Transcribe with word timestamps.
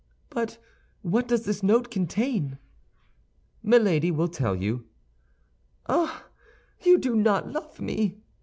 "But 0.31 0.57
what 1.03 1.27
does 1.27 1.45
this 1.45 1.61
note 1.61 1.91
contain?" 1.91 2.57
"Milady 3.61 4.09
will 4.09 4.29
tell 4.29 4.55
you." 4.55 4.87
"Ah, 5.87 6.25
you 6.83 6.97
do 6.97 7.15
not 7.15 7.51
love 7.53 7.79
me!" 7.79 8.17